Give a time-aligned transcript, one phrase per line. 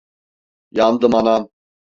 [0.71, 1.49] Yandım anam!